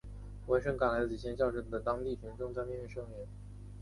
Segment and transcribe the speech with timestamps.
[0.47, 3.27] 闻声赶来的几千教师的当地群众在面面声援。